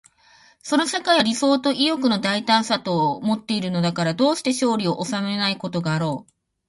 [0.63, 6.31] その社会は理想と意欲の大胆さとをもっているのだから、どうして勝利を収めないことがあろう。